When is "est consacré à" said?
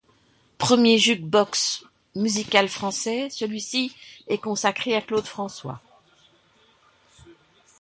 4.27-5.01